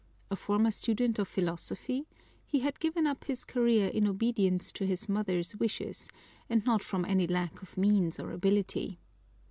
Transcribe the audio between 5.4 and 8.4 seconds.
wishes and not from any lack of means or